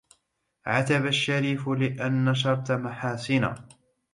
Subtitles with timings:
[0.65, 3.67] عتب الشريف لأن نشرت محاسنا